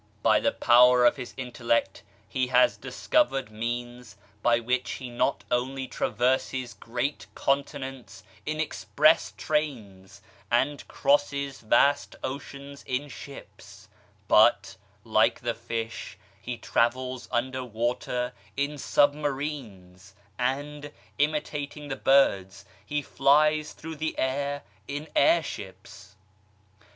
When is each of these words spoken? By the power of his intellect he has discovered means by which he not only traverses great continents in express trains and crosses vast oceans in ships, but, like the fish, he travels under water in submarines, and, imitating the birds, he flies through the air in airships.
By 0.23 0.39
the 0.39 0.51
power 0.51 1.05
of 1.05 1.17
his 1.17 1.35
intellect 1.37 2.01
he 2.27 2.47
has 2.47 2.75
discovered 2.75 3.51
means 3.51 4.17
by 4.41 4.59
which 4.59 4.93
he 4.93 5.11
not 5.11 5.43
only 5.51 5.87
traverses 5.87 6.73
great 6.73 7.27
continents 7.35 8.23
in 8.43 8.59
express 8.59 9.31
trains 9.37 10.23
and 10.49 10.87
crosses 10.87 11.59
vast 11.61 12.15
oceans 12.23 12.83
in 12.87 13.09
ships, 13.09 13.89
but, 14.27 14.75
like 15.03 15.41
the 15.41 15.53
fish, 15.53 16.17
he 16.41 16.57
travels 16.57 17.27
under 17.31 17.63
water 17.63 18.33
in 18.57 18.79
submarines, 18.79 20.15
and, 20.39 20.91
imitating 21.19 21.89
the 21.89 21.95
birds, 21.95 22.65
he 22.83 23.03
flies 23.03 23.71
through 23.73 23.97
the 23.97 24.17
air 24.17 24.63
in 24.87 25.07
airships. 25.15 26.15